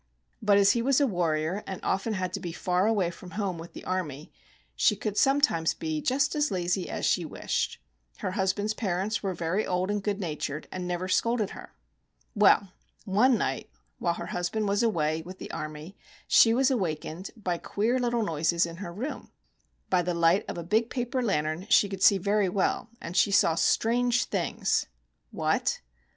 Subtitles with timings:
[0.41, 3.59] But as he was a warrior, and often had to be far away from home
[3.59, 4.33] with the army,
[4.75, 7.79] she could sometimes be just as lazy as she wished.
[8.17, 11.75] Her husband's parents were very old and good natured, and never scolded her.
[12.33, 12.73] Well,
[13.05, 13.69] one night
[13.99, 15.95] while her husband was away with the army,
[16.27, 19.29] she was awakened by queer little noises in her room.
[19.91, 23.29] By the light of a big paper lantern she could see very well; and she
[23.29, 24.87] saw strange things.
[25.29, 25.79] What?